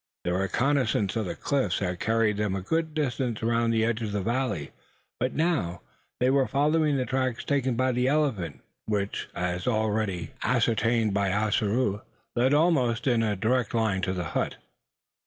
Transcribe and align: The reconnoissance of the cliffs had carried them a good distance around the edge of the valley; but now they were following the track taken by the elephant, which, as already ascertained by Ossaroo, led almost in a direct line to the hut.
The 0.23 0.33
reconnoissance 0.33 1.15
of 1.15 1.27
the 1.27 1.35
cliffs 1.35 1.77
had 1.77 1.99
carried 1.99 2.37
them 2.37 2.55
a 2.55 2.61
good 2.63 2.95
distance 2.95 3.43
around 3.43 3.69
the 3.69 3.85
edge 3.85 4.01
of 4.01 4.13
the 4.13 4.23
valley; 4.23 4.71
but 5.19 5.35
now 5.35 5.81
they 6.19 6.31
were 6.31 6.47
following 6.47 6.97
the 6.97 7.05
track 7.05 7.37
taken 7.45 7.75
by 7.75 7.91
the 7.91 8.07
elephant, 8.07 8.61
which, 8.87 9.29
as 9.35 9.67
already 9.67 10.31
ascertained 10.41 11.13
by 11.13 11.31
Ossaroo, 11.31 12.01
led 12.35 12.51
almost 12.51 13.05
in 13.05 13.21
a 13.21 13.35
direct 13.35 13.75
line 13.75 14.01
to 14.01 14.11
the 14.13 14.23
hut. 14.33 14.55